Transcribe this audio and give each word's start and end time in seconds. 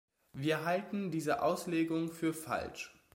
Wir 0.33 0.65
halten 0.65 1.11
diese 1.11 1.43
Auslegung 1.43 2.11
für 2.11 2.33
falsch. 2.33 2.91